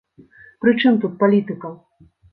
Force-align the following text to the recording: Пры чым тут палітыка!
Пры 0.63 0.73
чым 0.81 0.97
тут 1.03 1.13
палітыка! 1.25 1.75